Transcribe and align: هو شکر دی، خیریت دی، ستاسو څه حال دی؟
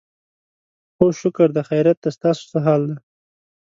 هو 0.97 1.07
شکر 1.21 1.49
دی، 1.55 1.61
خیریت 1.69 1.97
دی، 2.03 2.09
ستاسو 2.17 2.43
څه 2.51 2.57
حال 2.65 2.81
دی؟ 2.89 2.95